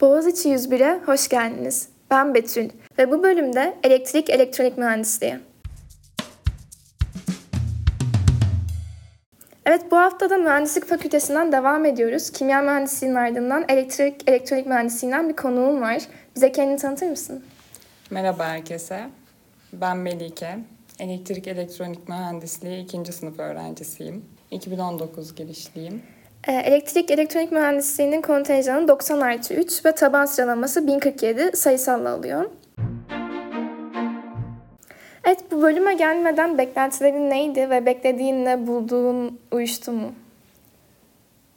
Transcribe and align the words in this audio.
Boğaziçi 0.00 0.48
101'e 0.48 1.00
hoş 1.06 1.28
geldiniz. 1.28 1.88
Ben 2.10 2.34
Betül 2.34 2.68
ve 2.98 3.10
bu 3.10 3.22
bölümde 3.22 3.76
elektrik 3.82 4.30
elektronik 4.30 4.78
mühendisliği. 4.78 5.38
Evet 9.66 9.82
bu 9.90 9.96
hafta 9.96 10.30
da 10.30 10.36
mühendislik 10.36 10.84
fakültesinden 10.84 11.52
devam 11.52 11.84
ediyoruz. 11.84 12.30
Kimya 12.30 12.62
mühendisliğinin 12.62 13.16
ardından 13.16 13.64
elektrik 13.68 14.28
elektronik 14.28 14.66
mühendisliğinden 14.66 15.28
bir 15.28 15.36
konuğum 15.36 15.80
var. 15.80 16.02
Bize 16.36 16.52
kendini 16.52 16.76
tanıtır 16.76 17.10
mısın? 17.10 17.44
Merhaba 18.10 18.46
herkese. 18.46 19.00
Ben 19.72 19.96
Melike. 19.96 20.58
Elektrik 20.98 21.48
elektronik 21.48 22.08
mühendisliği 22.08 22.84
2. 22.84 23.12
sınıf 23.12 23.38
öğrencisiyim. 23.38 24.24
2019 24.50 25.34
girişliyim. 25.34 26.02
Ee, 26.48 26.52
elektrik 26.52 27.10
elektronik 27.10 27.52
mühendisliğinin 27.52 28.22
kontenjanı 28.22 28.88
90 28.88 29.20
artı 29.20 29.54
3 29.54 29.84
ve 29.84 29.92
taban 29.94 30.24
sıralaması 30.26 30.86
1047 30.86 31.56
sayısalla 31.56 32.10
alıyor. 32.10 32.50
Evet 35.24 35.38
bu 35.50 35.62
bölüme 35.62 35.94
gelmeden 35.94 36.58
beklentilerin 36.58 37.30
neydi 37.30 37.70
ve 37.70 37.86
beklediğinle 37.86 38.66
bulduğun 38.66 39.38
uyuştu 39.52 39.92
mu? 39.92 40.12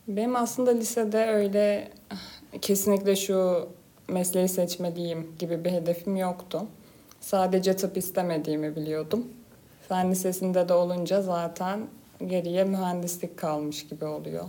Benim 0.07 0.35
aslında 0.35 0.71
lisede 0.71 1.25
öyle 1.25 1.87
ah, 2.11 2.59
kesinlikle 2.61 3.15
şu 3.15 3.67
mesleği 4.07 4.49
seçmeliyim 4.49 5.35
gibi 5.39 5.65
bir 5.65 5.71
hedefim 5.71 6.15
yoktu. 6.15 6.65
Sadece 7.21 7.75
tıp 7.75 7.97
istemediğimi 7.97 8.75
biliyordum. 8.75 9.27
Fen 9.87 10.11
lisesinde 10.11 10.69
de 10.69 10.73
olunca 10.73 11.21
zaten 11.21 11.79
geriye 12.27 12.63
mühendislik 12.63 13.37
kalmış 13.37 13.87
gibi 13.87 14.05
oluyor. 14.05 14.43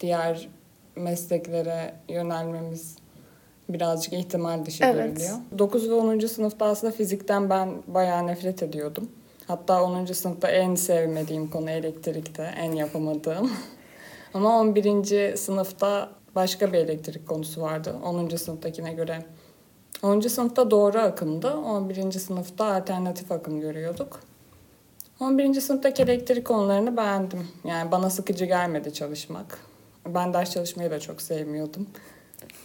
Diğer 0.00 0.48
mesleklere 0.96 1.94
yönelmemiz 2.08 2.96
birazcık 3.68 4.12
ihtimal 4.12 4.66
dışı 4.66 4.84
Evet. 4.84 5.16
görülüyor. 5.16 5.36
9 5.58 5.90
ve 5.90 5.94
10. 5.94 6.26
sınıfta 6.26 6.66
aslında 6.66 6.92
fizikten 6.92 7.50
ben 7.50 7.68
bayağı 7.86 8.26
nefret 8.26 8.62
ediyordum. 8.62 9.10
Hatta 9.46 9.82
10. 9.82 10.04
sınıfta 10.12 10.48
en 10.48 10.74
sevmediğim 10.74 11.50
konu 11.50 11.70
elektrikte, 11.70 12.42
en 12.56 12.72
yapamadığım. 12.72 13.52
Ama 14.34 14.60
11. 14.60 15.36
sınıfta 15.36 16.08
başka 16.34 16.72
bir 16.72 16.78
elektrik 16.78 17.28
konusu 17.28 17.62
vardı 17.62 17.96
10. 18.04 18.28
sınıftakine 18.36 18.92
göre. 18.92 19.22
10. 20.02 20.20
sınıfta 20.20 20.70
doğru 20.70 20.98
akımdı, 20.98 21.54
11. 21.56 22.12
sınıfta 22.12 22.74
alternatif 22.74 23.32
akım 23.32 23.60
görüyorduk. 23.60 24.20
11. 25.20 25.60
sınıftaki 25.60 26.02
elektrik 26.02 26.44
konularını 26.46 26.96
beğendim. 26.96 27.48
Yani 27.64 27.92
bana 27.92 28.10
sıkıcı 28.10 28.44
gelmedi 28.44 28.92
çalışmak. 28.92 29.58
Ben 30.14 30.34
ders 30.34 30.50
çalışmayı 30.50 30.90
da 30.90 31.00
çok 31.00 31.22
sevmiyordum. 31.22 31.86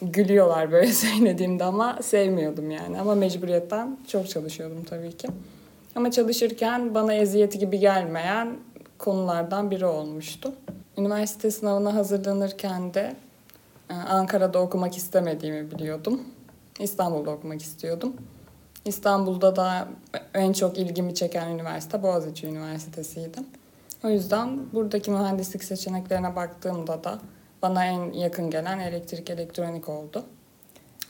Gülüyorlar 0.01 0.71
böyle 0.71 0.87
söylediğimde 0.93 1.63
ama 1.63 1.99
sevmiyordum 2.01 2.71
yani. 2.71 2.99
Ama 2.99 3.15
mecburiyetten 3.15 3.97
çok 4.07 4.29
çalışıyordum 4.29 4.83
tabii 4.83 5.17
ki. 5.17 5.27
Ama 5.95 6.11
çalışırken 6.11 6.95
bana 6.95 7.13
eziyeti 7.13 7.59
gibi 7.59 7.79
gelmeyen 7.79 8.57
konulardan 8.97 9.71
biri 9.71 9.85
olmuştu. 9.85 10.53
Üniversite 10.97 11.51
sınavına 11.51 11.95
hazırlanırken 11.95 12.93
de 12.93 13.15
e, 13.89 13.93
Ankara'da 13.93 14.59
okumak 14.59 14.97
istemediğimi 14.97 15.71
biliyordum. 15.71 16.21
İstanbul'da 16.79 17.31
okumak 17.31 17.61
istiyordum. 17.61 18.13
İstanbul'da 18.85 19.55
da 19.55 19.87
en 20.33 20.53
çok 20.53 20.77
ilgimi 20.77 21.15
çeken 21.15 21.49
üniversite 21.49 22.03
Boğaziçi 22.03 22.47
Üniversitesi'ydi. 22.47 23.37
O 24.03 24.09
yüzden 24.09 24.59
buradaki 24.73 25.11
mühendislik 25.11 25.63
seçeneklerine 25.63 26.35
baktığımda 26.35 27.03
da 27.03 27.19
bana 27.61 27.85
en 27.85 28.11
yakın 28.13 28.49
gelen 28.49 28.79
elektrik 28.79 29.29
elektronik 29.29 29.89
oldu. 29.89 30.23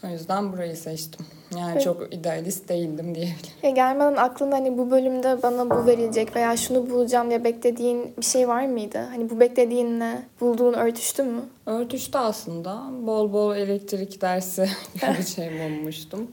O 0.04 0.08
yüzden 0.08 0.54
burayı 0.54 0.78
seçtim. 0.78 1.26
Yani 1.58 1.72
Evet. 1.72 1.84
çok 1.84 2.14
idealist 2.14 2.70
değildim 2.70 3.16
diyebilirim. 3.16 3.54
Ya 3.64 3.70
gelmeden 3.70 4.16
aklında 4.16 4.56
hani 4.56 4.78
bu 4.78 4.92
bölümde 4.92 5.44
bana 5.44 5.70
bu 5.70 5.86
verilecek 5.86 6.36
veya 6.36 6.58
şunu 6.58 6.90
bulacağım 6.90 7.30
diye 7.30 7.44
beklediğin 7.44 8.14
bir 8.18 8.26
şey 8.26 8.48
var 8.48 8.66
mıydı? 8.66 8.98
Hani 9.12 9.30
bu 9.30 9.40
beklediğinle 9.40 10.22
bulduğun 10.42 10.74
örtüştü 10.74 11.24
mü? 11.24 11.42
Örtüştü 11.66 12.18
aslında. 12.18 12.84
Bol 13.08 13.34
bol 13.34 13.56
elektrik 13.56 14.22
dersi 14.22 14.70
gibi 14.94 15.06
bir 15.20 15.24
şey 15.24 15.50
bulmuştum. 15.60 16.32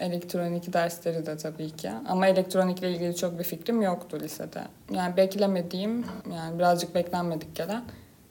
Elektronik 0.00 0.72
dersleri 0.72 1.26
de 1.26 1.36
tabii 1.36 1.70
ki. 1.70 1.90
Ama 2.08 2.26
elektronikle 2.26 2.90
ilgili 2.90 3.16
çok 3.16 3.38
bir 3.38 3.44
fikrim 3.44 3.82
yoktu 3.82 4.18
lisede. 4.20 4.62
Yani 4.90 5.16
beklemediğim, 5.16 6.06
yani 6.34 6.58
birazcık 6.58 6.94
beklenmedik 6.94 7.54
gelen 7.54 7.82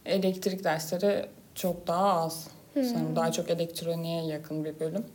elektrik 0.06 0.64
dersleri 0.64 1.25
çok 1.56 1.88
daha 1.88 2.14
az. 2.14 2.48
Sanırım 2.74 3.16
daha 3.16 3.31
çok 3.31 3.50
elektroniğe 3.50 4.25
yakın 4.25 4.66
bir 4.66 4.80
bölüm. 4.80 5.06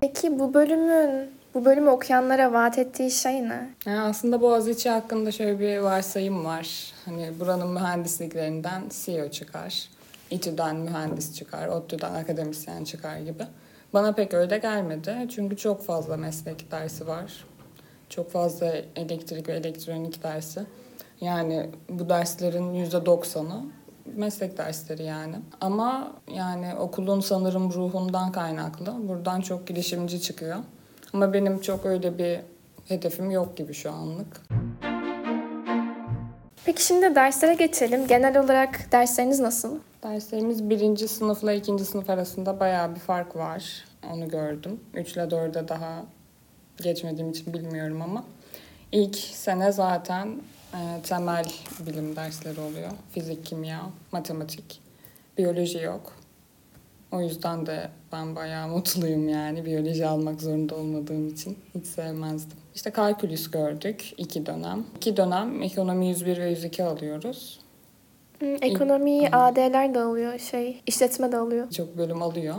Peki 0.00 0.38
bu 0.38 0.54
bölümün, 0.54 1.30
bu 1.54 1.64
bölümü 1.64 1.90
okuyanlara 1.90 2.52
vaat 2.52 2.78
ettiği 2.78 3.10
şey 3.10 3.48
ne? 3.48 3.70
Yani 3.86 4.00
aslında 4.00 4.40
Boğaziçi 4.40 4.90
hakkında 4.90 5.32
şöyle 5.32 5.60
bir 5.60 5.78
varsayım 5.78 6.44
var. 6.44 6.92
Hani 7.04 7.40
buranın 7.40 7.68
mühendisliklerinden 7.68 8.82
CEO 9.04 9.28
çıkar. 9.30 9.88
İTÜ'den 10.32 10.76
mühendis 10.76 11.34
çıkar, 11.34 11.68
ODTÜ'den 11.68 12.14
akademisyen 12.14 12.84
çıkar 12.84 13.16
gibi. 13.16 13.42
Bana 13.94 14.12
pek 14.12 14.34
öyle 14.34 14.58
gelmedi. 14.58 15.28
Çünkü 15.34 15.56
çok 15.56 15.84
fazla 15.84 16.16
meslek 16.16 16.70
dersi 16.70 17.06
var. 17.06 17.44
Çok 18.08 18.30
fazla 18.30 18.72
elektrik 18.96 19.48
ve 19.48 19.52
elektronik 19.52 20.22
dersi. 20.22 20.60
Yani 21.20 21.70
bu 21.88 22.08
derslerin 22.08 22.84
%90'ı 22.84 23.60
meslek 24.16 24.58
dersleri 24.58 25.02
yani. 25.02 25.36
Ama 25.60 26.12
yani 26.34 26.74
okulun 26.74 27.20
sanırım 27.20 27.72
ruhundan 27.72 28.32
kaynaklı. 28.32 29.08
Buradan 29.08 29.40
çok 29.40 29.66
girişimci 29.66 30.20
çıkıyor. 30.20 30.56
Ama 31.12 31.32
benim 31.32 31.60
çok 31.60 31.86
öyle 31.86 32.18
bir 32.18 32.40
hedefim 32.88 33.30
yok 33.30 33.56
gibi 33.56 33.74
şu 33.74 33.92
anlık. 33.92 34.40
Peki 36.64 36.84
şimdi 36.84 37.14
derslere 37.14 37.54
geçelim. 37.54 38.06
Genel 38.06 38.40
olarak 38.40 38.92
dersleriniz 38.92 39.40
nasıl? 39.40 39.78
Derslerimiz 40.02 40.70
birinci 40.70 41.08
sınıfla 41.08 41.52
ikinci 41.52 41.84
sınıf 41.84 42.10
arasında 42.10 42.60
bayağı 42.60 42.94
bir 42.94 43.00
fark 43.00 43.36
var. 43.36 43.84
Onu 44.12 44.28
gördüm. 44.28 44.80
3 44.94 45.12
ile 45.12 45.22
4'e 45.22 45.68
daha 45.68 46.04
geçmediğim 46.82 47.30
için 47.30 47.52
bilmiyorum 47.52 48.02
ama. 48.02 48.24
ilk 48.92 49.16
sene 49.16 49.72
zaten 49.72 50.40
e, 50.74 51.02
temel 51.02 51.44
bilim 51.86 52.16
dersleri 52.16 52.60
oluyor. 52.60 52.90
Fizik, 53.12 53.46
kimya, 53.46 53.80
matematik. 54.12 54.80
Biyoloji 55.38 55.78
yok. 55.78 56.12
O 57.12 57.20
yüzden 57.20 57.66
de 57.66 57.88
ben 58.12 58.36
bayağı 58.36 58.68
mutluyum 58.68 59.28
yani 59.28 59.64
biyoloji 59.64 60.06
almak 60.06 60.40
zorunda 60.40 60.74
olmadığım 60.74 61.28
için. 61.28 61.58
Hiç 61.74 61.86
sevmezdim. 61.86 62.58
İşte 62.74 62.90
kalkülüs 62.90 63.50
gördük 63.50 64.14
iki 64.16 64.46
dönem. 64.46 64.86
İki 64.96 65.16
dönem 65.16 65.62
ekonomi 65.62 66.08
101 66.08 66.36
ve 66.36 66.50
102 66.50 66.84
alıyoruz. 66.84 67.61
Ekonomi, 68.42 69.28
AD'ler 69.32 69.94
de 69.94 70.00
alıyor, 70.00 70.38
şey, 70.38 70.82
işletme 70.86 71.32
de 71.32 71.36
alıyor. 71.36 71.70
çok 71.70 71.98
bölüm 71.98 72.22
alıyor. 72.22 72.54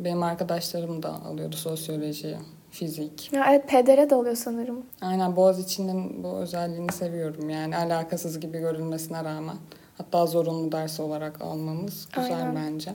Benim 0.00 0.22
arkadaşlarım 0.22 1.02
da 1.02 1.14
alıyordu 1.24 1.56
sosyoloji, 1.56 2.36
fizik. 2.70 3.32
Ya 3.32 3.46
evet 3.50 3.68
PDR 3.68 4.10
de 4.10 4.14
alıyor 4.14 4.36
sanırım. 4.36 4.82
Aynen 5.00 5.36
Boğaziçi'nin 5.36 6.24
bu 6.24 6.28
özelliğini 6.28 6.92
seviyorum. 6.92 7.50
Yani 7.50 7.76
alakasız 7.76 8.40
gibi 8.40 8.58
görünmesine 8.58 9.24
rağmen. 9.24 9.56
Hatta 9.98 10.26
zorunlu 10.26 10.72
ders 10.72 11.00
olarak 11.00 11.42
almamız 11.42 12.08
güzel 12.16 12.36
Aynen. 12.36 12.56
bence. 12.56 12.94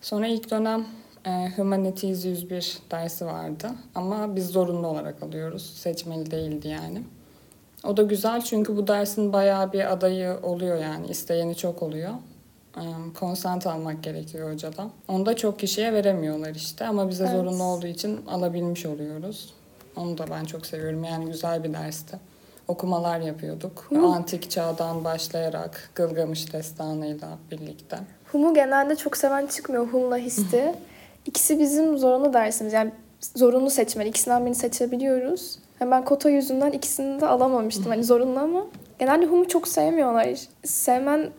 Sonra 0.00 0.26
ilk 0.26 0.50
dönem 0.50 0.86
e, 1.26 1.48
Humanities 1.56 2.24
101 2.24 2.78
dersi 2.90 3.26
vardı. 3.26 3.70
Ama 3.94 4.36
biz 4.36 4.46
zorunlu 4.46 4.86
olarak 4.86 5.22
alıyoruz. 5.22 5.74
Seçmeli 5.76 6.30
değildi 6.30 6.68
yani. 6.68 7.02
O 7.84 7.96
da 7.96 8.02
güzel 8.02 8.40
çünkü 8.40 8.76
bu 8.76 8.86
dersin 8.86 9.32
bayağı 9.32 9.72
bir 9.72 9.92
adayı 9.92 10.36
oluyor 10.42 10.76
yani. 10.78 11.06
isteyeni 11.06 11.56
çok 11.56 11.82
oluyor. 11.82 12.10
Konsent 13.20 13.66
almak 13.66 14.02
gerekiyor 14.02 14.52
hocadan. 14.52 14.90
Onu 15.08 15.26
da 15.26 15.36
çok 15.36 15.58
kişiye 15.58 15.92
veremiyorlar 15.92 16.54
işte 16.54 16.86
ama 16.86 17.08
bize 17.08 17.24
Evet. 17.24 17.32
zorunlu 17.36 17.62
olduğu 17.62 17.86
için 17.86 18.26
alabilmiş 18.26 18.86
oluyoruz. 18.86 19.54
Onu 19.96 20.18
da 20.18 20.24
ben 20.30 20.44
çok 20.44 20.66
seviyorum. 20.66 21.04
Yani 21.04 21.26
güzel 21.26 21.64
bir 21.64 21.72
dersti. 21.74 22.16
Okumalar 22.68 23.20
yapıyorduk. 23.20 23.86
Hı. 23.88 23.98
Antik 24.06 24.50
çağdan 24.50 25.04
başlayarak 25.04 25.90
Gılgamış 25.94 26.52
destanıyla 26.52 27.28
birlikte. 27.50 27.98
HUM'u 28.32 28.54
genelde 28.54 28.96
çok 28.96 29.16
seven 29.16 29.46
çıkmıyor. 29.46 29.86
HUM'la 29.86 30.16
HIS'ti. 30.16 30.74
İkisi 31.26 31.58
bizim 31.58 31.98
zorunlu 31.98 32.32
dersimiz. 32.32 32.72
Yani 32.72 32.92
zorunlu 33.36 33.70
seçmeli. 33.70 34.08
İkisinden 34.08 34.42
birini 34.42 34.54
seçebiliyoruz. 34.54 35.58
Yani 35.80 35.90
ben 35.90 36.04
kota 36.04 36.30
yüzünden 36.30 36.72
ikisini 36.72 37.20
de 37.20 37.26
alamamıştım. 37.26 37.86
Hani 37.86 38.04
zorunlu 38.04 38.38
ama 38.38 38.66
genelde 38.98 39.26
HUM'u 39.26 39.48
çok 39.48 39.68
sevmiyorlar. 39.68 40.38
Sevmen 40.64 41.30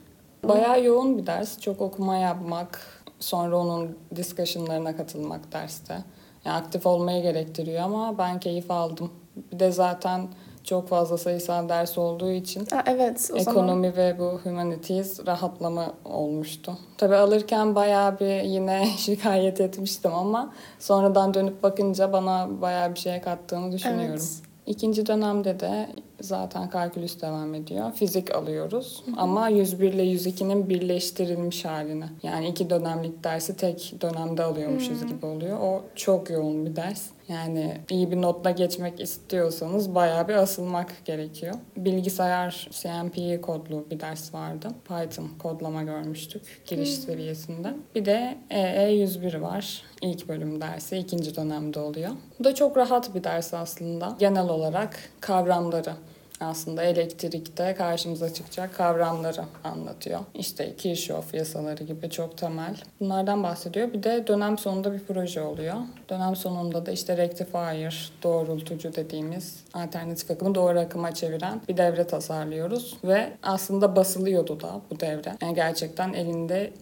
Bayağı 0.44 0.83
yoğun 0.83 1.18
bir 1.18 1.25
ders. 1.25 1.59
Çok 1.59 1.81
okuma 1.81 2.18
yapmak, 2.18 3.03
sonra 3.19 3.57
onun 3.57 3.97
discussionlarına 4.15 4.97
katılmak 4.97 5.51
derste. 5.51 5.97
Yani 6.45 6.57
aktif 6.57 6.86
olmayı 6.86 7.21
gerektiriyor 7.21 7.81
ama 7.81 8.18
ben 8.18 8.39
keyif 8.39 8.71
aldım. 8.71 9.12
Bir 9.51 9.59
de 9.59 9.71
zaten 9.71 10.27
çok 10.63 10.88
fazla 10.88 11.17
sayısal 11.17 11.69
ders 11.69 11.97
olduğu 11.97 12.31
için 12.31 12.67
Ha, 12.71 12.83
evet 12.85 13.29
o 13.33 13.39
zaman. 13.39 13.51
ekonomi 13.57 13.97
ve 13.97 14.19
bu 14.19 14.39
humanities 14.44 15.25
rahatlama 15.27 15.94
olmuştu. 16.06 16.77
Tabii 16.97 17.15
alırken 17.15 17.75
bayağı 17.75 18.19
bir 18.19 18.44
yine 18.44 18.88
şikayet 18.97 19.61
etmiştim 19.61 20.13
ama 20.13 20.53
sonradan 20.79 21.33
dönüp 21.33 21.63
bakınca 21.63 22.13
bana 22.13 22.61
bayağı 22.61 22.94
bir 22.94 23.00
şey 23.00 23.21
kattığını 23.21 23.71
düşünüyorum. 23.71 24.09
Evet. 24.09 24.31
İkinci 24.65 25.06
dönemde 25.06 25.59
de 25.59 25.89
zaten 26.21 26.69
kalkülüs 26.69 27.21
devam 27.21 27.53
ediyor. 27.53 27.91
Fizik 27.91 28.35
alıyoruz 28.35 29.03
ama 29.17 29.50
101 29.50 29.94
ile 29.94 30.03
102'nin 30.03 30.69
birleştirilmiş 30.69 31.65
halini. 31.65 32.06
Yani 32.23 32.47
iki 32.47 32.69
dönemlik 32.69 33.23
dersi 33.23 33.57
tek 33.57 33.95
dönemde 34.01 34.44
alıyormuşuz 34.44 35.06
gibi 35.06 35.25
oluyor. 35.25 35.59
O 35.61 35.81
çok 35.95 36.29
yoğun 36.29 36.65
bir 36.65 36.75
ders. 36.75 37.01
Yani 37.29 37.77
iyi 37.89 38.11
bir 38.11 38.21
notla 38.21 38.51
geçmek 38.51 38.99
istiyorsanız 38.99 39.95
bayağı 39.95 40.27
bir 40.27 40.33
asılmak 40.33 41.05
gerekiyor. 41.05 41.55
Bilgisayar 41.77 42.69
CMP 42.71 43.41
kodlu 43.41 43.85
bir 43.91 43.99
ders 43.99 44.33
vardı. 44.33 44.67
Python 44.87 45.29
kodlama 45.39 45.83
görmüştük 45.83 46.61
giriş 46.65 46.89
seviyesinde. 46.89 47.73
Bir 47.95 48.05
de 48.05 48.37
EE 48.49 48.91
101 48.91 49.33
var. 49.33 49.83
İlk 50.01 50.27
bölüm 50.27 50.61
dersi 50.61 50.97
ikinci 50.97 51.35
dönemde 51.35 51.79
oluyor. 51.79 52.11
Bu 52.39 52.43
da 52.43 52.55
çok 52.55 52.77
rahat 52.77 53.15
bir 53.15 53.23
ders 53.23 53.53
aslında. 53.53 54.15
Genel 54.19 54.49
olarak 54.49 54.99
kavramları 55.19 55.93
aslında 56.39 56.83
elektrikte 56.83 57.75
karşımıza 57.77 58.33
çıkacak 58.33 58.75
kavramları 58.75 59.41
anlatıyor. 59.63 60.19
İşte 60.33 60.75
Kirchhoff 60.75 61.33
yasaları 61.33 61.83
gibi 61.83 62.09
çok 62.09 62.38
temel. 62.38 62.75
Bunlardan 63.00 63.44
bahsediyor. 63.44 63.94
Bir 63.94 64.03
de 64.03 64.27
dönem 64.27 64.57
sonunda 64.57 64.94
bir 64.94 65.00
proje 65.00 65.41
oluyor. 65.41 65.75
Dönem 66.09 66.36
sonunda 66.36 66.86
da 66.86 66.91
işte 66.91 67.18
rectifier, 67.18 68.12
doğrultucu 68.24 68.95
dediğimiz 68.95 69.63
alternatif 69.74 70.31
akımı 70.31 70.56
doğru 70.56 70.80
akıma 70.80 71.13
çeviren 71.13 71.62
bir 71.69 71.77
devre 71.77 72.07
tasarlıyoruz. 72.07 72.97
Ve 73.03 73.33
aslında 73.44 73.95
basılıyordu 73.95 74.62
da 74.62 74.81
bu 74.92 75.00
devre. 75.00 75.35
Yani 75.42 75.56
gerçekten 75.56 76.13
elinde 76.13 76.74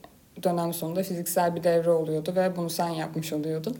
dönem 0.43 0.73
sonunda 0.73 1.03
fiziksel 1.03 1.55
bir 1.55 1.63
devre 1.63 1.89
oluyordu 1.89 2.33
ve 2.35 2.55
bunu 2.55 2.69
sen 2.69 2.89
yapmış 2.89 3.33
oluyordun. 3.33 3.77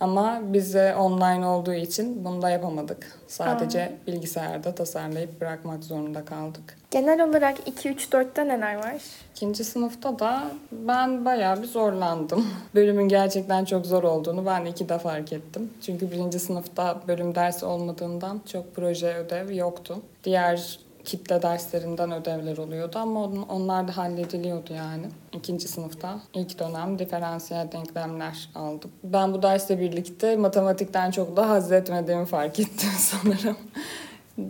Ama 0.00 0.40
bize 0.42 0.94
online 0.94 1.46
olduğu 1.46 1.74
için 1.74 2.24
bunu 2.24 2.42
da 2.42 2.50
yapamadık. 2.50 3.18
Sadece 3.28 3.92
bilgisayarda 4.06 4.74
tasarlayıp 4.74 5.40
bırakmak 5.40 5.84
zorunda 5.84 6.24
kaldık. 6.24 6.78
Genel 6.90 7.28
olarak 7.28 7.58
2-3-4'te 7.68 8.48
neler 8.48 8.74
var? 8.74 8.94
İkinci 9.34 9.64
sınıfta 9.64 10.18
da 10.18 10.42
ben 10.72 11.24
bayağı 11.24 11.62
bir 11.62 11.66
zorlandım. 11.66 12.46
Bölümün 12.74 13.08
gerçekten 13.08 13.64
çok 13.64 13.86
zor 13.86 14.02
olduğunu 14.02 14.46
ben 14.46 14.64
iki 14.64 14.88
de 14.88 14.98
fark 14.98 15.32
ettim. 15.32 15.70
Çünkü 15.82 16.10
birinci 16.10 16.38
sınıfta 16.38 17.00
bölüm 17.08 17.34
dersi 17.34 17.66
olmadığından 17.66 18.40
çok 18.52 18.74
proje 18.76 19.14
ödev 19.14 19.52
yoktu. 19.52 19.96
Diğer 20.24 20.78
kitle 21.08 21.42
derslerinden 21.42 22.12
ödevler 22.12 22.56
oluyordu 22.56 22.98
ama 22.98 23.24
on- 23.24 23.46
onlar 23.48 23.88
da 23.88 23.96
hallediliyordu 23.96 24.72
yani. 24.72 25.06
İkinci 25.32 25.68
sınıfta 25.68 26.20
ilk 26.34 26.58
dönem 26.58 26.98
diferansiyel 26.98 27.72
denklemler 27.72 28.50
aldım. 28.54 28.90
Ben 29.04 29.32
bu 29.34 29.42
dersle 29.42 29.80
birlikte 29.80 30.36
matematikten 30.36 31.10
çok 31.10 31.36
da 31.36 31.48
haz 31.48 31.72
etmediğimi 31.72 32.26
fark 32.26 32.60
ettim 32.60 32.90
sanırım. 32.98 33.56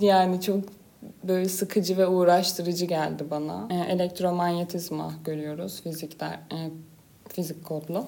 yani 0.01 0.41
çok 0.41 0.61
böyle 1.25 1.49
sıkıcı 1.49 1.97
ve 1.99 2.07
uğraştırıcı 2.07 2.85
geldi 2.85 3.25
bana. 3.31 3.69
E, 3.71 3.93
elektromanyetizma 3.93 5.13
görüyoruz 5.25 5.83
fizik 5.83 6.21
der, 6.21 6.33
e, 6.53 6.59
fizik 7.29 7.65
kodlu. 7.65 8.05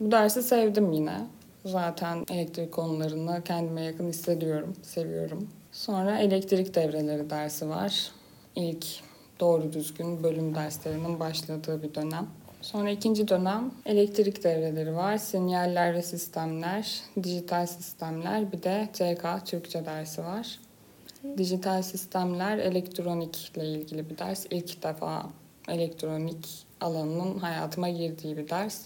Bu 0.00 0.10
dersi 0.12 0.42
sevdim 0.42 0.92
yine. 0.92 1.26
Zaten 1.64 2.24
elektrik 2.32 2.72
konularını 2.72 3.42
kendime 3.44 3.82
yakın 3.82 4.08
hissediyorum, 4.08 4.74
seviyorum. 4.82 5.48
Sonra 5.76 6.18
elektrik 6.18 6.74
devreleri 6.74 7.30
dersi 7.30 7.68
var. 7.68 8.10
İlk 8.56 8.86
doğru 9.40 9.72
düzgün 9.72 10.22
bölüm 10.22 10.54
derslerinin 10.54 11.20
başladığı 11.20 11.82
bir 11.82 11.94
dönem. 11.94 12.26
Sonra 12.62 12.90
ikinci 12.90 13.28
dönem 13.28 13.70
elektrik 13.86 14.44
devreleri 14.44 14.94
var. 14.94 15.16
Sinyaller 15.16 15.94
ve 15.94 16.02
sistemler, 16.02 17.00
dijital 17.22 17.66
sistemler, 17.66 18.52
bir 18.52 18.62
de 18.62 18.88
TK 18.92 19.46
Türkçe 19.46 19.86
dersi 19.86 20.24
var. 20.24 20.60
Dijital 21.38 21.82
sistemler 21.82 22.58
elektronikle 22.58 23.64
ilgili 23.64 24.10
bir 24.10 24.18
ders. 24.18 24.46
İlk 24.50 24.82
defa 24.82 25.26
elektronik 25.68 26.66
alanının 26.80 27.38
hayatıma 27.38 27.88
girdiği 27.88 28.36
bir 28.36 28.48
ders. 28.48 28.80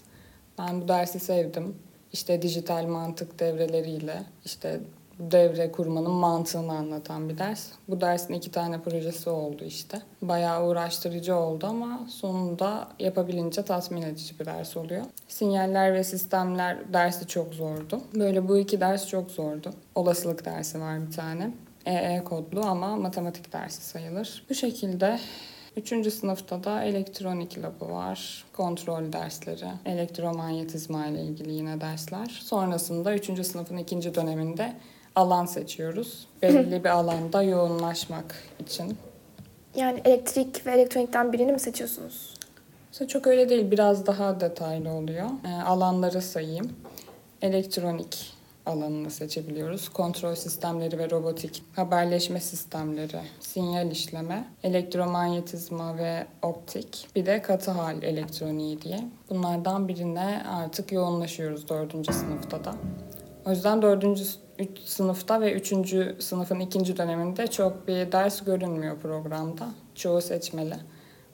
Ben 0.58 0.80
bu 0.80 0.88
dersi 0.88 1.20
sevdim. 1.20 1.74
İşte 2.12 2.42
dijital 2.42 2.86
mantık 2.86 3.38
devreleriyle 3.38 4.22
işte 4.44 4.80
devre 5.20 5.72
kurmanın 5.72 6.10
mantığını 6.10 6.72
anlatan 6.72 7.28
bir 7.28 7.38
ders. 7.38 7.66
Bu 7.88 8.00
dersin 8.00 8.34
iki 8.34 8.50
tane 8.50 8.82
projesi 8.82 9.30
oldu 9.30 9.64
işte. 9.64 10.02
Bayağı 10.22 10.66
uğraştırıcı 10.66 11.36
oldu 11.36 11.66
ama 11.66 12.06
sonunda 12.08 12.88
yapabilince 12.98 13.62
tatmin 13.62 14.02
edici 14.02 14.40
bir 14.40 14.46
ders 14.46 14.76
oluyor. 14.76 15.04
Sinyaller 15.28 15.94
ve 15.94 16.04
sistemler 16.04 16.92
dersi 16.92 17.26
çok 17.26 17.54
zordu. 17.54 18.00
Böyle 18.14 18.48
bu 18.48 18.58
iki 18.58 18.80
ders 18.80 19.08
çok 19.08 19.30
zordu. 19.30 19.70
Olasılık 19.94 20.44
dersi 20.44 20.80
var 20.80 21.06
bir 21.06 21.12
tane. 21.12 21.50
EE 21.86 22.24
kodlu 22.24 22.60
ama 22.60 22.96
matematik 22.96 23.52
dersi 23.52 23.82
sayılır. 23.82 24.44
Bu 24.50 24.54
şekilde 24.54 25.18
Üçüncü 25.76 26.10
sınıfta 26.10 26.64
da 26.64 26.84
elektronik 26.84 27.58
labı 27.58 27.92
var. 27.92 28.44
Kontrol 28.52 29.12
dersleri, 29.12 29.66
elektromanyetizma 29.86 31.06
ile 31.06 31.22
ilgili 31.22 31.52
yine 31.52 31.80
dersler. 31.80 32.26
Sonrasında 32.26 33.14
üçüncü 33.14 33.44
sınıfın 33.44 33.76
ikinci 33.76 34.14
döneminde 34.14 34.72
alan 35.16 35.46
seçiyoruz. 35.46 36.26
Belirli 36.42 36.84
bir 36.84 36.88
alanda 36.88 37.42
yoğunlaşmak 37.42 38.34
için. 38.58 38.98
Yani 39.74 40.00
elektrik 40.04 40.66
ve 40.66 40.72
elektronikten 40.72 41.32
birini 41.32 41.52
mi 41.52 41.60
seçiyorsunuz? 41.60 42.34
Aslında 42.92 43.08
çok 43.08 43.26
öyle 43.26 43.48
değil, 43.48 43.70
biraz 43.70 44.06
daha 44.06 44.40
detaylı 44.40 44.90
oluyor. 44.90 45.26
Ee, 45.44 45.62
alanları 45.62 46.22
sayayım. 46.22 46.72
Elektronik 47.42 48.40
alanını 48.66 49.10
seçebiliyoruz. 49.10 49.88
Kontrol 49.88 50.34
sistemleri 50.34 50.98
ve 50.98 51.10
robotik, 51.10 51.62
haberleşme 51.76 52.40
sistemleri, 52.40 53.20
sinyal 53.40 53.90
işleme, 53.90 54.44
elektromanyetizma 54.62 55.96
ve 55.96 56.26
optik, 56.42 57.08
bir 57.16 57.26
de 57.26 57.42
katı 57.42 57.70
hal 57.70 58.02
elektroniği 58.02 58.82
diye. 58.82 59.00
Bunlardan 59.30 59.88
birine 59.88 60.42
artık 60.48 60.92
yoğunlaşıyoruz 60.92 61.68
dördüncü 61.68 62.12
sınıfta 62.12 62.64
da. 62.64 62.74
O 63.46 63.50
yüzden 63.50 63.82
dördüncü 63.82 64.24
üç 64.60 64.78
sınıfta 64.84 65.40
ve 65.40 65.52
üçüncü 65.52 66.16
sınıfın 66.18 66.60
ikinci 66.60 66.96
döneminde 66.96 67.46
çok 67.46 67.88
bir 67.88 68.12
ders 68.12 68.44
görünmüyor 68.44 68.98
programda. 68.98 69.68
Çoğu 69.94 70.20
seçmeli. 70.20 70.76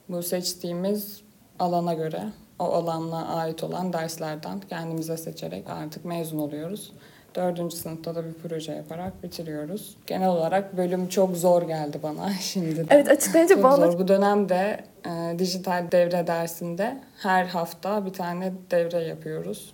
Bu 0.09 0.23
seçtiğimiz 0.23 1.21
alana 1.59 1.93
göre 1.93 2.23
o 2.59 2.63
alanla 2.63 3.27
ait 3.27 3.63
olan 3.63 3.93
derslerden 3.93 4.59
kendimize 4.69 5.17
seçerek 5.17 5.69
artık 5.69 6.05
mezun 6.05 6.39
oluyoruz. 6.39 6.93
Dördüncü 7.35 7.77
sınıfta 7.77 8.15
da 8.15 8.25
bir 8.25 8.33
proje 8.33 8.71
yaparak 8.71 9.23
bitiriyoruz. 9.23 9.97
Genel 10.07 10.29
olarak 10.29 10.77
bölüm 10.77 11.09
çok 11.09 11.37
zor 11.37 11.61
geldi 11.61 11.99
bana 12.03 12.29
şimdi 12.39 12.77
de. 12.77 12.85
Evet 12.89 13.09
açıklayınca 13.09 13.61
Çok 13.61 13.75
zor. 13.75 13.99
Bu 13.99 14.07
dönemde 14.07 14.83
e, 15.05 15.39
dijital 15.39 15.91
devre 15.91 16.27
dersinde 16.27 16.97
her 17.17 17.45
hafta 17.45 18.05
bir 18.05 18.13
tane 18.13 18.53
devre 18.71 18.99
yapıyoruz. 19.03 19.73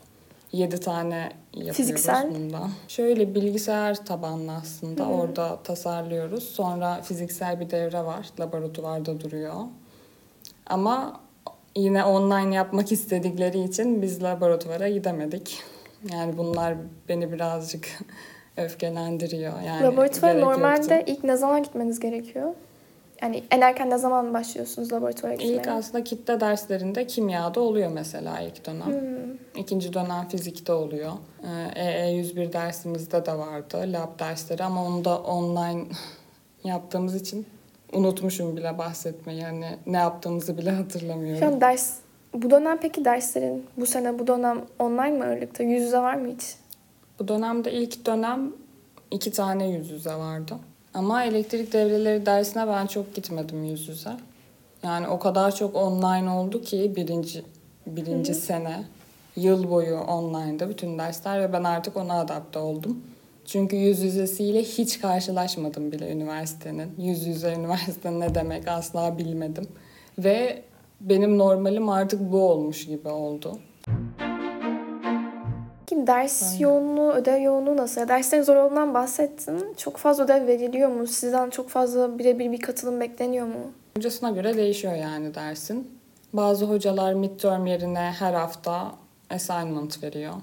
7 0.54 0.80
tane 0.80 1.32
yapıyoruz 1.54 1.78
Fiziksel? 1.78 2.36
bundan. 2.36 2.70
Şöyle 2.88 3.36
bilgisayar 3.36 4.06
tabanlı 4.06 4.52
aslında 4.52 5.06
orada 5.06 5.60
tasarlıyoruz. 5.64 6.44
Sonra 6.44 7.02
fiziksel 7.02 7.60
bir 7.60 7.70
devre 7.70 8.06
var. 8.06 8.30
Laboratuvarda 8.40 9.20
duruyor. 9.20 9.54
Ama 10.66 11.20
yine 11.76 12.04
online 12.04 12.56
yapmak 12.56 12.92
istedikleri 12.92 13.60
için 13.64 14.02
biz 14.02 14.24
laboratuvara 14.24 14.90
gidemedik. 14.90 15.60
Yani 16.12 16.38
bunlar 16.38 16.76
beni 17.10 17.32
birazcık 17.32 17.88
öfkelendiriyor. 18.58 19.54
Yani 19.68 19.84
laboratuvara 19.84 20.34
normalde 20.34 20.96
yoktu. 20.96 21.12
ilk 21.12 21.24
ne 21.24 21.38
zaman 21.38 21.64
gitmeniz 21.64 22.00
gerekiyor? 22.00 22.54
Yani 23.24 23.44
en 23.52 23.62
erken 23.62 23.90
ne 23.90 23.98
zaman 23.98 24.34
başlıyorsunuz 24.34 24.94
laboratuvara 24.94 25.34
gitmeye? 25.34 25.54
İlk 25.54 25.68
aslında 25.68 26.04
kitle 26.04 26.40
derslerinde 26.40 27.08
kimyada 27.08 27.60
oluyor 27.60 27.92
mesela 27.92 28.40
ilk 28.40 28.66
dönem. 28.66 28.86
Hmm. 28.86 29.62
İkinci 29.62 29.94
dönem 29.94 30.28
fizikte 30.30 30.74
oluyor. 30.74 31.12
Ee, 31.44 31.82
EE101 31.82 32.54
dersimizde 32.54 33.26
de 33.26 33.38
vardı 33.38 33.86
lab 33.88 34.20
dersleri 34.20 34.64
ama 34.64 34.86
onu 34.86 35.06
da 35.06 35.20
online 35.20 35.86
yaptığımız 36.64 37.16
için 37.16 37.46
unutmuşum 37.94 38.58
bile 38.58 38.78
bahsetmeyi. 38.78 39.40
Yani 39.40 39.66
ne 39.86 39.98
yaptığımızı 39.98 40.58
bile 40.58 40.72
hatırlamıyorum. 40.72 41.40
Şu 41.40 41.48
an 41.48 41.62
ders, 41.62 41.94
bu 42.34 42.50
dönem 42.50 42.78
peki 42.82 43.06
derslerin, 43.06 43.66
bu 43.78 43.86
sene 43.86 44.20
bu 44.20 44.28
dönem 44.28 44.62
online 44.80 45.18
mı 45.18 45.26
ağırlıkta? 45.26 45.64
Yüz 45.64 45.84
yüze 45.84 46.00
var 46.00 46.16
mı 46.16 46.28
hiç? 46.28 46.56
Bu 47.20 47.28
dönemde 47.28 47.72
ilk 47.72 48.06
dönem 48.06 48.54
iki 49.12 49.32
tane 49.32 49.70
yüz 49.70 49.92
yüze 49.92 50.14
vardı. 50.14 50.56
Ama 50.94 51.24
elektrik 51.24 51.74
devreleri 51.74 52.26
dersine 52.26 52.68
ben 52.68 52.88
çok 52.88 53.16
gitmedim 53.16 53.64
yüz 53.64 53.88
yüze. 53.88 54.12
Yani 54.84 55.08
o 55.08 55.20
kadar 55.20 55.56
çok 55.56 55.76
online 55.76 56.30
oldu 56.30 56.62
ki 56.62 56.94
birinci 56.96 57.44
birinci 57.88 58.34
sene 58.34 58.84
yıl 59.36 59.70
boyu 59.70 59.98
online'da 59.98 60.70
bütün 60.70 60.98
dersler 60.98 61.42
ve 61.42 61.54
ben 61.54 61.64
artık 61.64 61.98
ona 61.98 62.20
adapte 62.20 62.60
oldum. 62.60 63.04
Çünkü 63.46 63.76
yüz 63.76 64.00
yüzesiyle 64.00 64.64
hiç 64.64 65.02
karşılaşmadım 65.02 65.92
bile 65.92 66.12
üniversitenin. 66.12 66.92
Yüz 66.98 67.28
yüze 67.28 67.54
üniversite 67.54 68.20
ne 68.20 68.36
demek 68.36 68.68
asla 68.68 69.18
bilmedim. 69.18 69.68
Ve 70.20 70.64
benim 71.02 71.38
normalim 71.38 71.90
artık 71.90 72.32
bu 72.32 72.50
olmuş 72.50 72.86
gibi 72.86 73.08
oldu. 73.08 73.58
Peki 76.06 76.08
ders 76.18 76.44
Aynen. 76.44 76.60
yoğunluğu, 76.64 77.12
ödev 77.12 77.42
yoğunluğu 77.42 77.78
nasıl? 77.78 78.02
Ya 78.02 78.08
derslerin 78.08 78.44
zor 78.44 78.56
olduğundan 78.56 78.94
bahsettin. 78.94 79.74
Çok 79.78 79.98
fazla 79.98 80.24
ödev 80.24 80.48
veriliyor 80.48 80.90
mu? 80.90 81.08
Sizden 81.08 81.50
çok 81.50 81.70
fazla 81.70 82.20
birebir 82.20 82.52
bir 82.52 82.62
katılım 82.62 83.00
bekleniyor 83.00 83.46
mu? 83.48 83.72
Hocasına 83.98 84.30
göre 84.32 84.58
değişiyor 84.58 84.96
yani 84.96 85.36
dersin. 85.36 85.92
Bazı 86.34 86.66
hocalar 86.66 87.14
midterm 87.14 87.66
yerine 87.66 88.14
her 88.20 88.34
hafta 88.34 88.92
assignment 89.30 90.04
veriyor. 90.04 90.34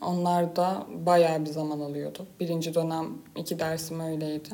Onlar 0.00 0.56
da 0.56 0.86
bayağı 1.06 1.40
bir 1.44 1.50
zaman 1.50 1.80
alıyordu. 1.80 2.26
Birinci 2.40 2.74
dönem 2.74 3.06
iki 3.36 3.58
dersim 3.58 4.00
öyleydi. 4.00 4.48